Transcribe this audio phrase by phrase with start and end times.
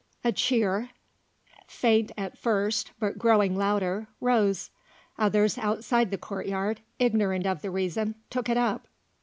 [0.23, 0.89] A cheer,
[1.67, 4.71] faint, at first, but growing louder, rose;
[5.19, 8.87] others outside the courtyard, ignorant of the reason, took it up.